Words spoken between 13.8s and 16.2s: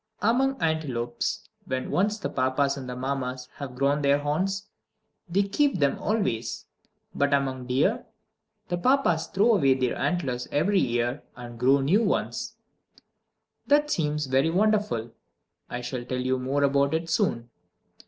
seems very wonderful! I shall tell